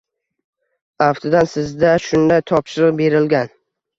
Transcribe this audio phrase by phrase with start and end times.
[1.07, 3.55] Aftidan, sizda shunday topshiriq berilgan